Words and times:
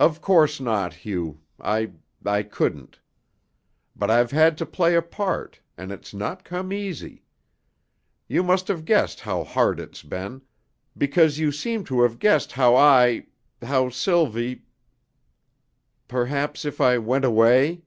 "Of 0.00 0.20
course 0.20 0.58
not, 0.58 0.92
Hugh. 0.94 1.38
I 1.60 1.92
I 2.26 2.42
couldn't. 2.42 2.98
But 3.94 4.10
I've 4.10 4.32
had 4.32 4.58
to 4.58 4.66
play 4.66 4.96
a 4.96 5.00
part, 5.00 5.60
and 5.78 5.92
it's 5.92 6.12
not 6.12 6.42
come 6.42 6.72
easy. 6.72 7.22
You 8.26 8.42
must 8.42 8.66
have 8.66 8.84
guessed 8.84 9.20
how 9.20 9.44
hard 9.44 9.78
it's 9.78 10.02
been, 10.02 10.42
because 10.98 11.38
you 11.38 11.52
seem 11.52 11.84
to 11.84 12.02
have 12.02 12.18
guessed 12.18 12.50
how 12.50 12.74
I 12.74 13.26
how 13.62 13.90
Sylvie 13.90 14.64
Perhaps 16.08 16.64
if 16.64 16.80
I 16.80 16.98
went 16.98 17.24
away?" 17.24 17.84